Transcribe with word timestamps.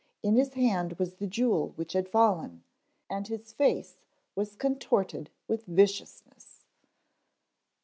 In 0.23 0.35
his 0.35 0.55
hand 0.55 0.93
was 0.97 1.13
the 1.17 1.27
jewel 1.27 1.73
which 1.75 1.93
had 1.93 2.09
fallen, 2.09 2.63
and 3.07 3.27
his 3.27 3.53
face 3.53 3.99
was 4.33 4.55
contorted 4.55 5.29
with 5.47 5.67
viciousness. 5.67 6.65